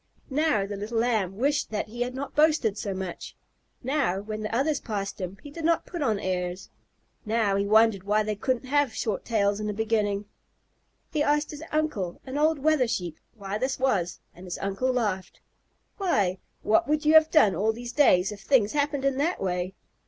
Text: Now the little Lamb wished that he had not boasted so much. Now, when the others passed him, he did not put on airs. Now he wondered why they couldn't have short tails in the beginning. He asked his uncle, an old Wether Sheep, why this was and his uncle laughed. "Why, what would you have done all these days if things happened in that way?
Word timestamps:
Now 0.31 0.65
the 0.65 0.75
little 0.77 0.97
Lamb 0.97 1.37
wished 1.37 1.69
that 1.69 1.89
he 1.89 2.01
had 2.01 2.15
not 2.15 2.33
boasted 2.33 2.75
so 2.75 2.91
much. 2.91 3.35
Now, 3.83 4.19
when 4.19 4.41
the 4.41 4.55
others 4.55 4.81
passed 4.81 5.21
him, 5.21 5.37
he 5.43 5.51
did 5.51 5.63
not 5.63 5.85
put 5.85 6.01
on 6.01 6.19
airs. 6.19 6.71
Now 7.23 7.55
he 7.55 7.67
wondered 7.67 8.01
why 8.01 8.23
they 8.23 8.35
couldn't 8.35 8.65
have 8.65 8.95
short 8.95 9.23
tails 9.23 9.59
in 9.59 9.67
the 9.67 9.73
beginning. 9.73 10.25
He 11.13 11.21
asked 11.21 11.51
his 11.51 11.61
uncle, 11.71 12.19
an 12.25 12.35
old 12.35 12.57
Wether 12.57 12.87
Sheep, 12.87 13.19
why 13.35 13.59
this 13.59 13.77
was 13.77 14.19
and 14.33 14.45
his 14.47 14.57
uncle 14.57 14.91
laughed. 14.91 15.39
"Why, 15.97 16.39
what 16.63 16.87
would 16.87 17.05
you 17.05 17.13
have 17.13 17.29
done 17.29 17.53
all 17.53 17.71
these 17.71 17.93
days 17.93 18.31
if 18.31 18.41
things 18.41 18.71
happened 18.71 19.05
in 19.05 19.17
that 19.17 19.39
way? 19.39 19.75